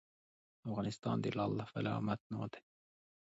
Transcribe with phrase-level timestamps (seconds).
[0.67, 2.61] افغانستان د لعل له پلوه متنوع دی.